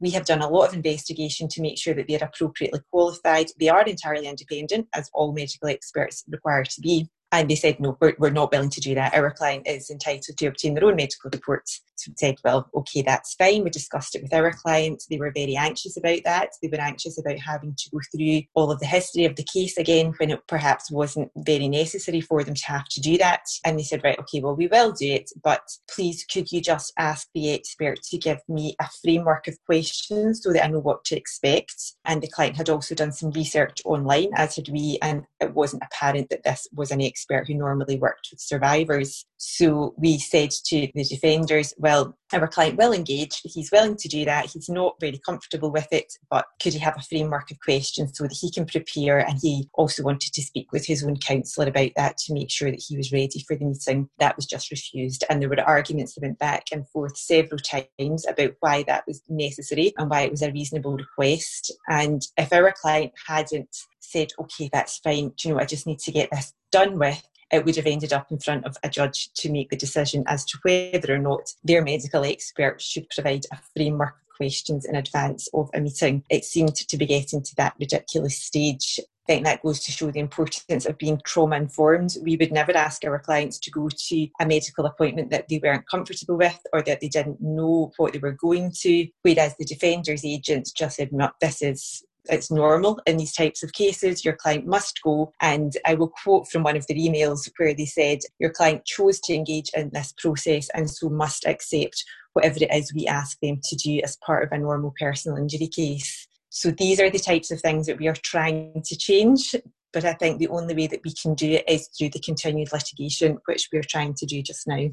[0.00, 3.46] we have done a lot of investigation to make sure that they're appropriately qualified.
[3.58, 7.08] They are entirely independent, as all medical experts require to be.
[7.32, 9.14] And they said, no, we're, we're not willing to do that.
[9.14, 11.82] Our client is entitled to obtain their own medical reports.
[11.96, 13.64] So we said, well, okay, that's fine.
[13.64, 15.02] We discussed it with our client.
[15.10, 16.50] They were very anxious about that.
[16.62, 19.76] They were anxious about having to go through all of the history of the case
[19.76, 23.42] again when it perhaps wasn't very necessary for them to have to do that.
[23.64, 26.92] And they said, right, okay, well, we will do it, but please could you just
[26.98, 31.04] ask the expert to give me a framework of questions so that I know what
[31.06, 31.94] to expect?
[32.04, 35.82] And the client had also done some research online, as had we, and it wasn't
[35.82, 37.15] apparent that this was an expert
[37.46, 39.26] who normally worked with survivors.
[39.38, 44.24] So we said to the defenders, well, our client will engage, he's willing to do
[44.24, 48.12] that, he's not very comfortable with it, but could he have a framework of questions
[48.14, 49.18] so that he can prepare?
[49.18, 52.70] And he also wanted to speak with his own counsellor about that to make sure
[52.70, 54.08] that he was ready for the meeting.
[54.18, 55.24] That was just refused.
[55.28, 59.22] And there were arguments that went back and forth several times about why that was
[59.28, 61.72] necessary and why it was a reasonable request.
[61.88, 63.76] And if our client hadn't
[64.10, 67.26] said, okay, that's fine, do you know, I just need to get this done with,
[67.52, 70.44] it would have ended up in front of a judge to make the decision as
[70.46, 75.48] to whether or not their medical expert should provide a framework of questions in advance
[75.54, 76.24] of a meeting.
[76.28, 78.98] It seemed to be getting to that ridiculous stage.
[78.98, 82.16] I think that goes to show the importance of being trauma informed.
[82.22, 85.88] We would never ask our clients to go to a medical appointment that they weren't
[85.88, 89.08] comfortable with or that they didn't know what they were going to.
[89.22, 93.72] Whereas the defender's agents just said, no, this is it's normal in these types of
[93.72, 94.24] cases.
[94.24, 95.32] Your client must go.
[95.40, 99.20] And I will quote from one of their emails where they said, Your client chose
[99.20, 103.60] to engage in this process and so must accept whatever it is we ask them
[103.64, 106.28] to do as part of a normal personal injury case.
[106.50, 109.54] So these are the types of things that we are trying to change.
[109.92, 112.72] But I think the only way that we can do it is through the continued
[112.72, 114.88] litigation, which we're trying to do just now.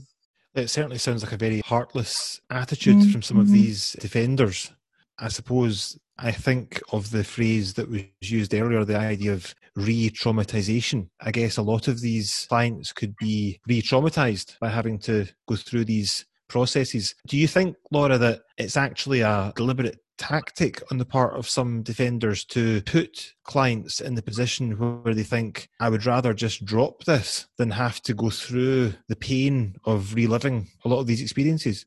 [0.56, 3.12] It certainly sounds like a very heartless attitude mm-hmm.
[3.12, 4.72] from some of these defenders.
[5.18, 10.10] I suppose I think of the phrase that was used earlier, the idea of re
[10.10, 11.10] traumatization.
[11.22, 15.56] I guess a lot of these clients could be re traumatized by having to go
[15.56, 17.16] through these processes.
[17.28, 21.82] Do you think, Laura, that it's actually a deliberate tactic on the part of some
[21.82, 24.72] defenders to put clients in the position
[25.04, 29.16] where they think, I would rather just drop this than have to go through the
[29.16, 31.86] pain of reliving a lot of these experiences?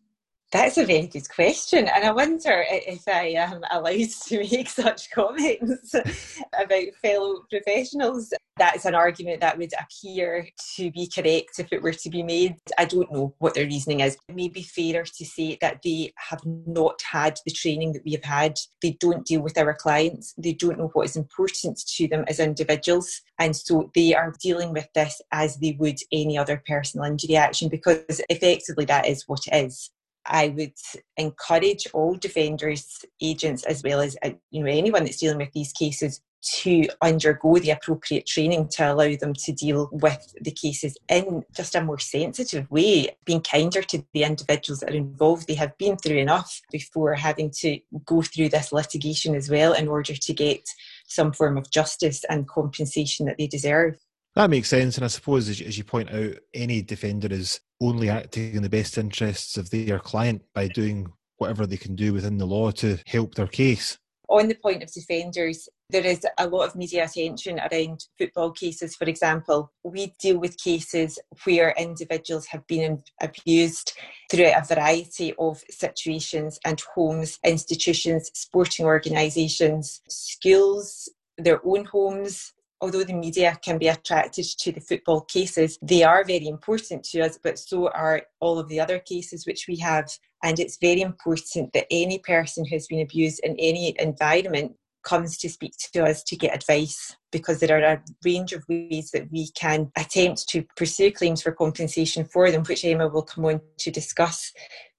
[0.52, 5.10] That's a very good question, and I wonder if I am allowed to make such
[5.10, 8.32] comments about fellow professionals.
[8.56, 12.54] That's an argument that would appear to be correct if it were to be made.
[12.78, 14.16] I don't know what their reasoning is.
[14.28, 18.12] It may be fairer to say that they have not had the training that we
[18.12, 18.56] have had.
[18.80, 20.32] They don't deal with our clients.
[20.38, 23.20] They don't know what is important to them as individuals.
[23.40, 27.68] And so they are dealing with this as they would any other personal injury action
[27.68, 29.90] because effectively that is what it is.
[30.28, 30.74] I would
[31.16, 35.72] encourage all defenders, agents, as well as uh, you know anyone that's dealing with these
[35.72, 41.44] cases to undergo the appropriate training to allow them to deal with the cases in
[41.54, 45.48] just a more sensitive way, being kinder to the individuals that are involved.
[45.48, 49.88] They have been through enough before having to go through this litigation as well in
[49.88, 50.68] order to get
[51.06, 53.98] some form of justice and compensation that they deserve.
[54.36, 54.96] That makes sense.
[54.96, 58.98] And I suppose, as, you point out, any defender is only acting in the best
[58.98, 61.06] interests of their client by doing
[61.38, 63.98] whatever they can do within the law to help their case.
[64.28, 68.94] On the point of defenders, there is a lot of media attention around football cases,
[68.94, 69.72] for example.
[69.84, 73.92] We deal with cases where individuals have been abused
[74.30, 83.04] throughout a variety of situations and homes, institutions, sporting organisations, schools, their own homes, although
[83.04, 87.38] the media can be attracted to the football cases, they are very important to us,
[87.42, 90.10] but so are all of the other cases which we have.
[90.42, 95.48] And it's very important that any person who's been abused in any environment comes to
[95.48, 99.48] speak to us to get advice because there are a range of ways that we
[99.52, 103.90] can attempt to pursue claims for compensation for them, which Emma will come on to
[103.90, 104.52] discuss.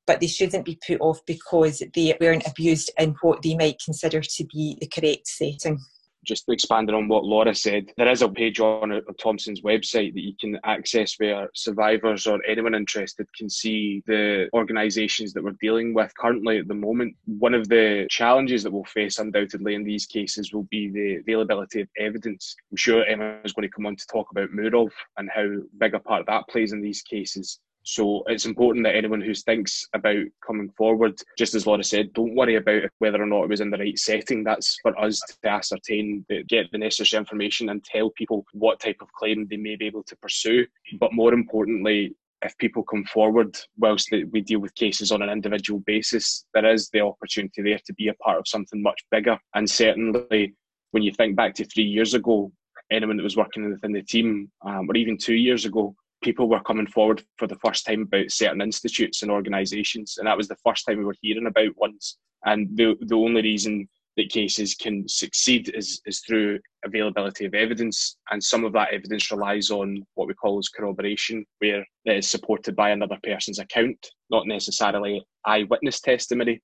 [0.07, 4.21] But they shouldn't be put off because they weren't abused in what they might consider
[4.21, 5.79] to be the correct setting
[6.27, 10.23] just expanding on what Laura said, there is a page on uh, Thompson's website that
[10.23, 15.93] you can access where survivors or anyone interested can see the organisations that we're dealing
[15.93, 17.15] with currently at the moment.
[17.25, 21.81] One of the challenges that we'll face undoubtedly in these cases will be the availability
[21.81, 22.55] of evidence.
[22.71, 25.47] I'm sure Emma is going to come on to talk about Moorov and how
[25.79, 27.59] big a part that plays in these cases.
[27.87, 32.35] So it's important that anyone who thinks about coming forward, just as Laura said, don't
[32.35, 34.43] worry about whether or not it was in the right setting.
[34.43, 39.13] That's for us to ascertain, get the necessary information and tell people what type of
[39.13, 40.67] claim they may be able to pursue.
[40.99, 45.79] But more importantly, if people come forward whilst we deal with cases on an individual
[45.85, 49.39] basis, there is the opportunity there to be a part of something much bigger.
[49.55, 50.53] And certainly,
[50.91, 52.51] when you think back to three years ago,
[52.91, 56.61] anyone that was working within the team, um, or even two years ago, people were
[56.61, 60.57] coming forward for the first time about certain institutes and organisations, and that was the
[60.65, 62.17] first time we were hearing about ones.
[62.45, 68.17] And the the only reason that cases can succeed is, is through availability of evidence,
[68.31, 72.27] and some of that evidence relies on what we call as corroboration, where it is
[72.27, 73.97] supported by another person's account,
[74.29, 76.59] not necessarily eyewitness testimony,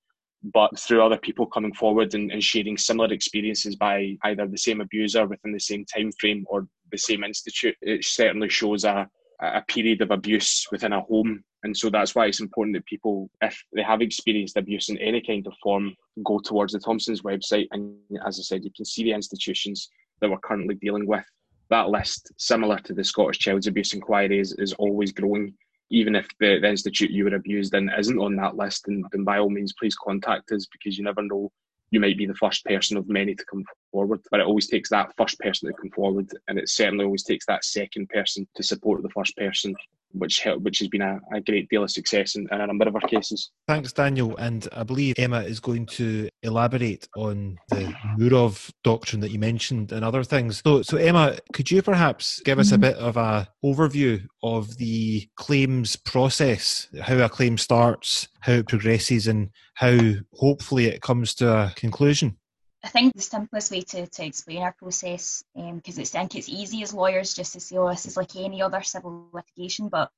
[0.53, 4.81] but through other people coming forward and, and sharing similar experiences by either the same
[4.81, 7.75] abuser within the same time frame or the same institute.
[7.81, 9.07] It certainly shows a,
[9.39, 13.29] a period of abuse within a home and so that's why it's important that people,
[13.41, 17.67] if they have experienced abuse in any kind of form, go towards the Thompsons website.
[17.71, 21.23] And as I said, you can see the institutions that we're currently dealing with.
[21.69, 25.53] That list, similar to the Scottish Child Abuse Inquiry, is, is always growing.
[25.89, 29.23] Even if the, the institute you were abused in isn't on that list, then, then
[29.23, 31.49] by all means, please contact us because you never know
[31.93, 34.19] you might be the first person of many to come forward.
[34.31, 37.45] But it always takes that first person to come forward, and it certainly always takes
[37.45, 39.75] that second person to support the first person
[40.13, 42.87] which helped, which has been a, a great deal of success in, in, a number
[42.87, 43.51] of our cases.
[43.67, 44.35] Thanks, Daniel.
[44.37, 49.91] And I believe Emma is going to elaborate on the Moorov doctrine that you mentioned
[49.91, 50.61] and other things.
[50.65, 52.81] So, so Emma, could you perhaps give us a mm-hmm.
[52.81, 59.27] bit of a overview of the claims process, how a claim starts, how it progresses,
[59.27, 59.97] and how
[60.33, 62.37] hopefully it comes to a conclusion?
[62.83, 66.35] I think the simplest way to, to explain our process, because um, it's, I think
[66.35, 69.87] it's easy as lawyers just to say, oh, this is like any other civil litigation,
[69.87, 70.11] but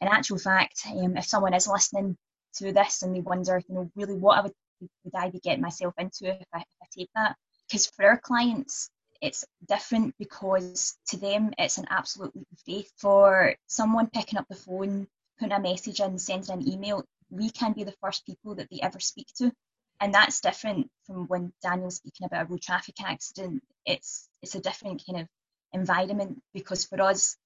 [0.00, 2.18] in actual fact, um, if someone is listening
[2.56, 5.62] to this and they wonder, you know, really what I would, would I be getting
[5.62, 7.36] myself into if I, if I take that?
[7.66, 8.90] Because for our clients,
[9.22, 12.32] it's different because to them it's an absolute
[12.66, 12.92] faith.
[12.98, 15.06] For someone picking up the phone,
[15.38, 18.80] putting a message in, sending an email, we can be the first people that they
[18.82, 19.50] ever speak to
[20.00, 23.62] and that's different from when Daniel's speaking about a road traffic accident.
[23.86, 25.28] It's it's a different kind of
[25.72, 27.36] environment because for us,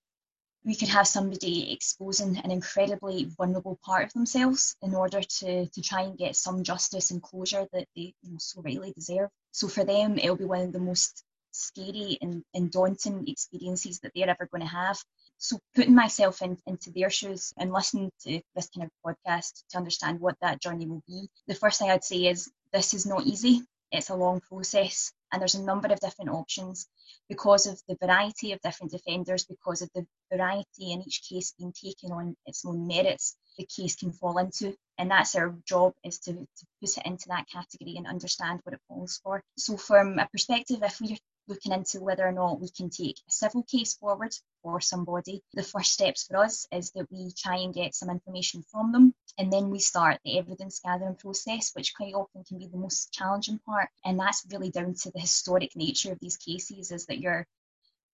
[0.64, 5.80] we could have somebody exposing an incredibly vulnerable part of themselves in order to, to
[5.80, 9.30] try and get some justice and closure that they you know, so rightly deserve.
[9.52, 14.11] So for them, it'll be one of the most scary and, and daunting experiences that
[14.14, 14.98] they're ever going to have.
[15.38, 19.77] So putting myself in, into their shoes and listening to this kind of podcast to
[19.77, 23.25] understand what that journey will be, the first thing I'd say is this is not
[23.25, 23.62] easy.
[23.92, 26.88] It's a long process and there's a number of different options
[27.29, 31.72] because of the variety of different defenders, because of the variety in each case being
[31.72, 34.75] taken on its own merits, the case can fall into.
[34.99, 38.75] And that's our job is to, to put it into that category and understand what
[38.75, 39.42] it falls for.
[39.57, 41.16] So from a perspective, if we're
[41.48, 45.42] looking into whether or not we can take a civil case forward for somebody.
[45.54, 49.14] The first steps for us is that we try and get some information from them
[49.38, 53.12] and then we start the evidence gathering process, which quite often can be the most
[53.12, 53.88] challenging part.
[54.04, 57.46] And that's really down to the historic nature of these cases, is that you're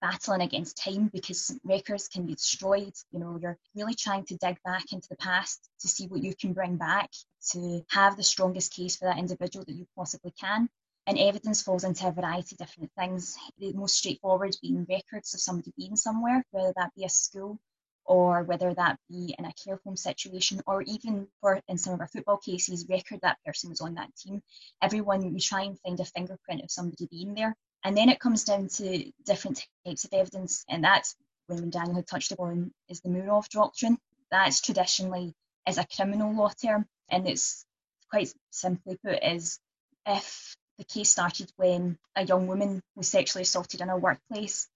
[0.01, 2.92] battling against time because records can be destroyed.
[3.12, 6.35] You know, you're really trying to dig back into the past to see what you
[6.35, 7.11] can bring back
[7.53, 10.68] to have the strongest case for that individual that you possibly can
[11.07, 13.37] and evidence falls into a variety of different things.
[13.59, 17.59] The most straightforward being records of somebody being somewhere, whether that be a school
[18.05, 22.01] or whether that be in a care home situation, or even for in some of
[22.01, 24.43] our football cases, record that person was on that team.
[24.81, 27.55] Everyone, we try and find a fingerprint of somebody being there.
[27.85, 32.07] And then it comes down to different types of evidence, and that's when Daniel had
[32.07, 33.99] touched upon is the Moorov doctrine.
[34.31, 35.35] That's traditionally
[35.69, 37.65] is a criminal law term, and it's
[38.11, 39.59] quite simply put is
[40.07, 44.69] if the case started when a young woman was sexually assaulted in a workplace,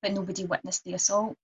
[0.00, 1.36] but nobody witnessed the assault.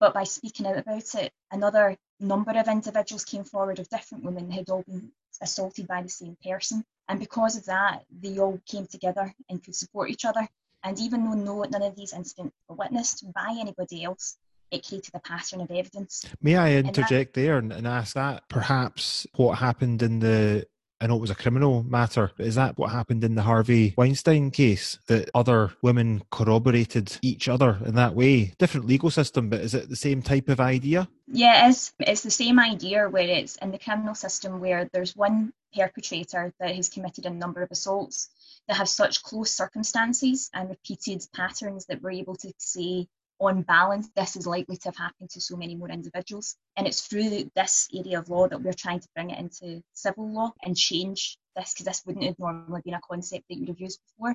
[0.00, 4.50] But by speaking out about it, another number of individuals came forward of different women
[4.50, 6.84] who had all been assaulted by the same person.
[7.08, 10.46] And because of that, they all came together and could support each other.
[10.84, 14.36] And even though no, none of these incidents were witnessed by anybody else,
[14.70, 16.24] it created a pattern of evidence.
[16.42, 20.66] May I interject that, there and, and ask that perhaps what happened in the
[21.00, 23.94] I know it was a criminal matter, but is that what happened in the Harvey
[23.96, 24.98] Weinstein case?
[25.06, 28.54] That other women corroborated each other in that way?
[28.58, 31.08] Different legal system, but is it the same type of idea?
[31.28, 31.92] Yeah, it is.
[32.00, 36.74] It's the same idea where it's in the criminal system where there's one perpetrator that
[36.74, 38.28] has committed a number of assaults
[38.66, 43.06] that have such close circumstances and repeated patterns that we're able to say
[43.40, 46.56] on balance, this is likely to have happened to so many more individuals.
[46.76, 50.28] And it's through this area of law that we're trying to bring it into civil
[50.32, 53.80] law and change this, because this wouldn't have normally been a concept that you'd have
[53.80, 54.34] used before.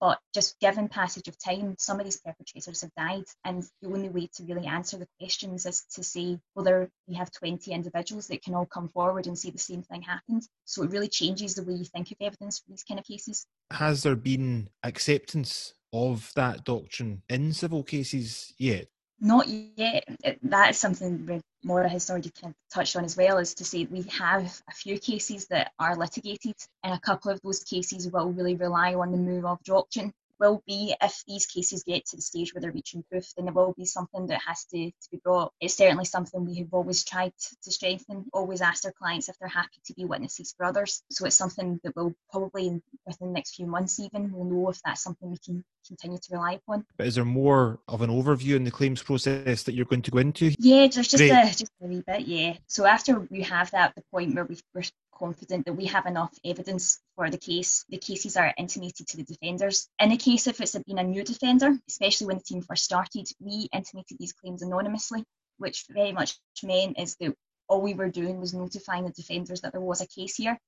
[0.00, 4.08] But just given passage of time, some of these perpetrators have died, and the only
[4.08, 8.28] way to really answer the questions is to say, well, there we have 20 individuals
[8.28, 10.46] that can all come forward and say the same thing happened.
[10.66, 13.44] So it really changes the way you think of evidence for these kind of cases.
[13.72, 18.88] Has there been acceptance of that doctrine in civil cases yet?
[19.20, 20.04] Not yet.
[20.42, 23.84] That is something Maura has already kind of touched on as well, is to say
[23.86, 28.30] we have a few cases that are litigated, and a couple of those cases will
[28.30, 32.54] really rely on the Moorov doctrine will be if these cases get to the stage
[32.54, 35.52] where they're reaching proof, then there will be something that has to, to be brought.
[35.60, 37.32] It's certainly something we have always tried
[37.62, 41.02] to strengthen, always asked our clients if they're happy to be witnesses for others.
[41.10, 44.80] So it's something that we'll probably within the next few months even we'll know if
[44.82, 46.84] that's something we can continue to rely upon.
[46.96, 50.10] But is there more of an overview in the claims process that you're going to
[50.10, 50.54] go into?
[50.58, 52.54] Yeah, there's just a just a wee bit, yeah.
[52.66, 54.82] So after we have that, the point where we are
[55.18, 59.24] confident that we have enough evidence for the case, the cases are intimated to the
[59.24, 59.88] defenders.
[59.98, 63.28] In the case if it's been a new defender, especially when the team first started,
[63.40, 65.24] we intimated these claims anonymously,
[65.58, 67.34] which very much meant is that
[67.68, 70.58] all we were doing was notifying the defenders that there was a case here.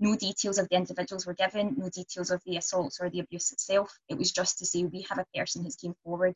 [0.00, 3.52] No details of the individuals were given, no details of the assaults or the abuse
[3.52, 3.92] itself.
[4.08, 6.34] It was just to say we have a person who's came forward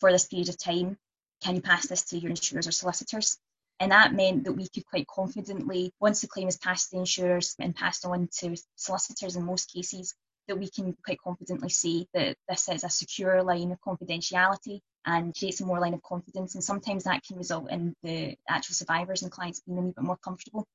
[0.00, 0.96] for this period of time.
[1.42, 3.38] Can you pass this to your insurers or solicitors?
[3.80, 7.00] And that meant that we could quite confidently, once the claim is passed to the
[7.00, 10.14] insurers and passed on to solicitors in most cases,
[10.46, 15.34] that we can quite confidently say that this is a secure line of confidentiality and
[15.36, 16.54] creates a more line of confidence.
[16.54, 20.04] And sometimes that can result in the actual survivors and clients being a little bit
[20.04, 20.66] more comfortable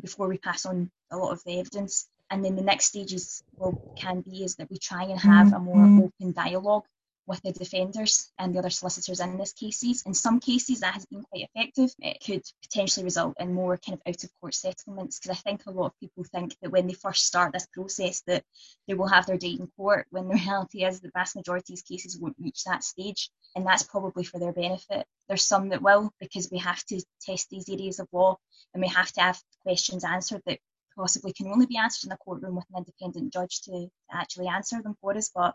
[0.00, 2.06] before we pass on a lot of the evidence.
[2.30, 5.58] And then the next stages well, can be is that we try and have a
[5.58, 6.00] more mm-hmm.
[6.02, 6.84] open dialogue
[7.28, 10.02] with the defenders and the other solicitors in this cases.
[10.06, 11.94] In some cases, that has been quite effective.
[12.00, 15.66] It could potentially result in more kind of out of court settlements because I think
[15.66, 18.44] a lot of people think that when they first start this process that
[18.86, 21.84] they will have their day in court when the reality is the vast majority of
[21.84, 25.06] cases won't reach that stage and that's probably for their benefit.
[25.28, 28.38] There's some that will because we have to test these areas of law
[28.72, 30.60] and we have to have questions answered that
[30.96, 34.82] possibly can only be answered in a courtroom with an independent judge to actually answer
[34.82, 35.30] them for us.
[35.34, 35.54] But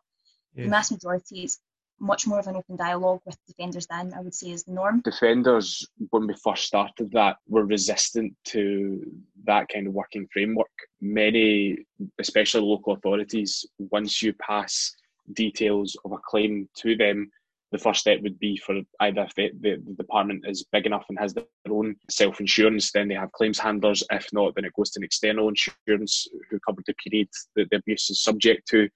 [0.55, 0.65] Yes.
[0.65, 1.59] The mass majority is
[1.99, 5.01] much more of an open dialogue with defenders than I would say is the norm.
[5.01, 9.01] Defenders, when we first started that, were resistant to
[9.45, 10.71] that kind of working framework.
[11.01, 11.77] Many,
[12.19, 14.93] especially local authorities, once you pass
[15.33, 17.31] details of a claim to them,
[17.71, 21.05] the first step would be for either if the, the, the department is big enough
[21.09, 24.03] and has their own self insurance, then they have claims handlers.
[24.11, 27.77] If not, then it goes to an external insurance who cover the period that the
[27.77, 28.87] abuse is subject to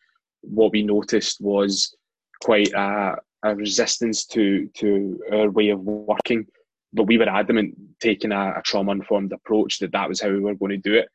[0.41, 1.95] what we noticed was
[2.41, 6.45] quite a, a resistance to to our way of working.
[6.93, 10.39] But we were adamant, taking a, a trauma informed approach, that that was how we
[10.39, 11.09] were going to do it.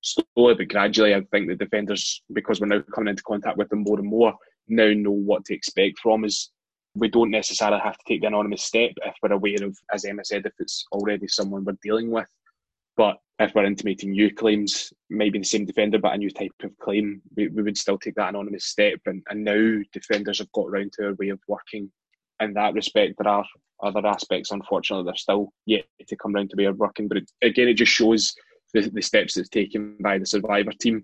[0.00, 3.82] Slowly but gradually, I think the defenders, because we're now coming into contact with them
[3.82, 4.34] more and more,
[4.68, 6.50] now know what to expect from us.
[6.94, 10.24] We don't necessarily have to take the anonymous step if we're aware of, as Emma
[10.24, 12.26] said, if it's already someone we're dealing with.
[12.98, 16.76] But if we're intimating new claims, maybe the same defender but a new type of
[16.78, 18.98] claim, we, we would still take that anonymous step.
[19.06, 21.90] And, and now defenders have got around to our way of working
[22.40, 23.14] in that respect.
[23.16, 23.44] There are
[23.82, 27.06] other aspects, unfortunately, they're still yet to come round to way of working.
[27.06, 28.34] But it, again, it just shows
[28.74, 31.02] the, the steps that's taken by the survivor team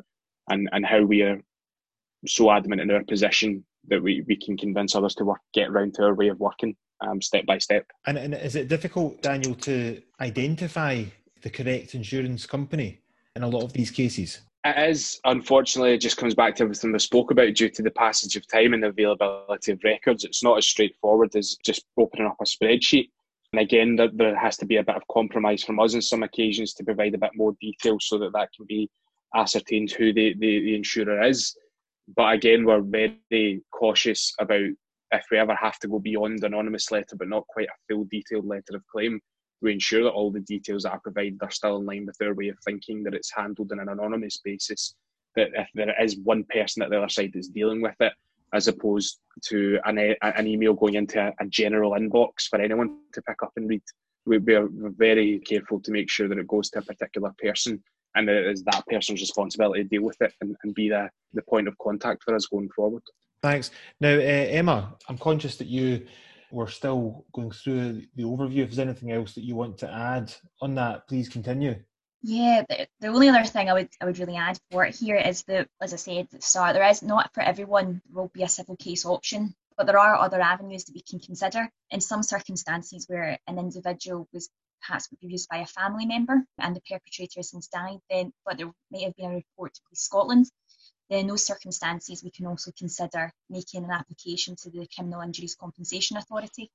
[0.50, 1.40] and, and how we are
[2.26, 5.94] so adamant in our position that we, we can convince others to work, get around
[5.94, 7.86] to our way of working um, step by step.
[8.06, 11.04] And, and is it difficult, Daniel, to identify
[11.44, 13.02] the correct insurance company
[13.36, 14.40] in a lot of these cases?
[14.64, 15.20] It is.
[15.26, 18.48] Unfortunately, it just comes back to everything we spoke about due to the passage of
[18.48, 20.24] time and the availability of records.
[20.24, 23.10] It's not as straightforward as just opening up a spreadsheet.
[23.52, 26.72] And again, there has to be a bit of compromise from us on some occasions
[26.74, 28.90] to provide a bit more detail so that that can be
[29.36, 31.54] ascertained who the, the, the insurer is.
[32.16, 34.70] But again, we're very cautious about
[35.12, 38.46] if we ever have to go beyond anonymous letter, but not quite a full detailed
[38.46, 39.20] letter of claim,
[39.64, 42.34] we ensure that all the details that are provided are still in line with their
[42.34, 44.94] way of thinking, that it's handled on an anonymous basis,
[45.34, 48.12] that if there is one person at the other side that's dealing with it,
[48.52, 53.22] as opposed to an, an email going into a, a general inbox for anyone to
[53.22, 53.82] pick up and read.
[54.26, 57.82] We, we're very careful to make sure that it goes to a particular person
[58.14, 61.10] and that it is that person's responsibility to deal with it and, and be the,
[61.32, 63.02] the point of contact for us going forward.
[63.42, 63.70] Thanks.
[64.00, 66.06] Now, uh, Emma, I'm conscious that you
[66.54, 68.58] we're still going through the overview.
[68.58, 70.32] If there's anything else that you want to add
[70.62, 71.74] on that, please continue.
[72.22, 75.16] Yeah, the, the only other thing I would I would really add for it here
[75.16, 78.30] is that, as I said at the start, there is not for everyone there will
[78.32, 81.68] be a civil case option, but there are other avenues that we can consider.
[81.90, 84.48] In some circumstances where an individual was
[84.80, 88.70] perhaps abused by a family member and the perpetrator has since died, then but there
[88.90, 90.46] may have been a report to Police Scotland
[91.18, 96.16] in those circumstances, we can also consider making an application to the Criminal Injuries Compensation
[96.16, 96.70] Authority,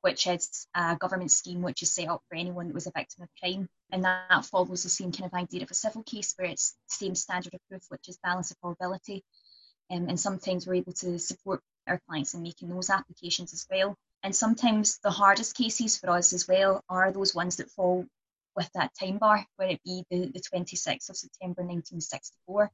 [0.00, 3.22] which is a government scheme which is set up for anyone that was a victim
[3.22, 3.68] of crime.
[3.90, 7.06] And that follows the same kind of idea of a civil case where it's the
[7.06, 9.24] same standard of proof, which is balance of probability.
[9.90, 13.96] Um, and sometimes we're able to support our clients in making those applications as well.
[14.22, 18.06] And sometimes the hardest cases for us as well are those ones that fall
[18.56, 22.70] with that time bar, whether it be the, the 26th of September 1964.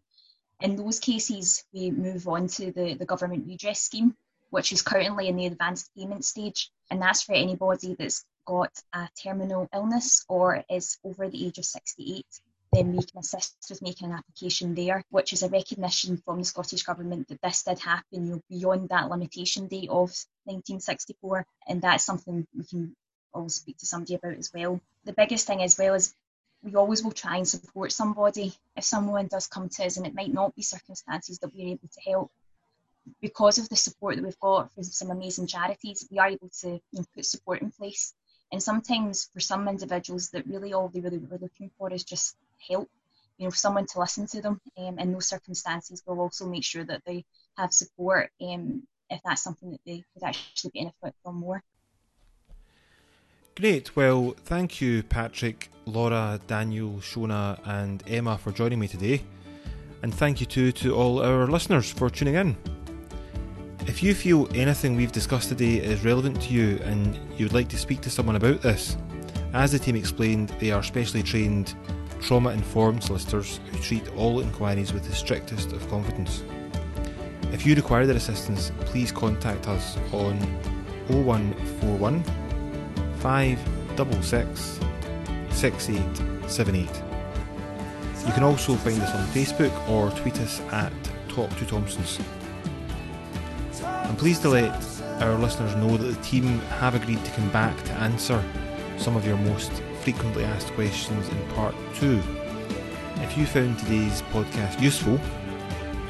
[0.61, 4.17] In those cases, we move on to the, the government redress scheme,
[4.51, 6.71] which is currently in the advanced payment stage.
[6.91, 11.65] And that's for anybody that's got a terminal illness or is over the age of
[11.65, 12.27] 68
[12.73, 16.45] then we can assist with making an application there, which is a recognition from the
[16.45, 20.11] Scottish Government that this did happen you know, beyond that limitation date of
[20.45, 22.95] 1964, and that's something we can
[23.35, 24.81] always speak to somebody about as well.
[25.05, 26.15] The biggest thing as well is
[26.63, 30.15] we always will try and support somebody if someone does come to us and it
[30.15, 32.31] might not be circumstances that we're able to help
[33.21, 36.69] because of the support that we've got from some amazing charities we are able to
[36.69, 38.15] you know, put support in place
[38.53, 42.37] and sometimes for some individuals that really all they really were looking for is just
[42.69, 42.89] help,
[43.39, 46.03] you know, someone to listen to them um, in those circumstances.
[46.05, 47.25] We'll also make sure that they
[47.57, 51.63] have support um, if that's something that they could actually benefit from more.
[53.57, 53.95] Great.
[53.95, 59.23] Well, thank you, Patrick, Laura, Daniel, Shona, and Emma for joining me today.
[60.03, 62.57] And thank you too to all our listeners for tuning in.
[63.87, 67.79] If you feel anything we've discussed today is relevant to you and you'd like to
[67.79, 68.97] speak to someone about this,
[69.53, 71.75] as the team explained, they are specially trained
[72.21, 76.45] trauma informed solicitors who treat all inquiries with the strictest of confidence.
[77.53, 80.39] If you require their assistance, please contact us on
[81.09, 82.23] 0141
[83.19, 84.90] 566
[85.61, 86.89] 6878.
[88.27, 90.91] You can also find us on Facebook or tweet us at
[91.29, 92.19] Talk to Thompsons.
[93.85, 94.75] I'm pleased to let
[95.21, 98.43] our listeners know that the team have agreed to come back to answer
[98.97, 99.71] some of your most
[100.03, 102.23] frequently asked questions in part two.
[103.17, 105.21] If you found today's podcast useful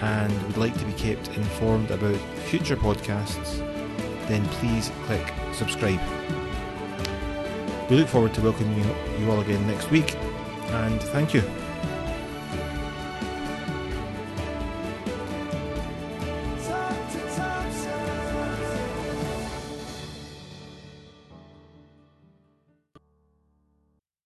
[0.00, 3.58] and would like to be kept informed about future podcasts,
[4.28, 6.00] then please click subscribe.
[7.90, 8.78] We look forward to welcoming
[9.18, 11.42] you all again next week, and thank you.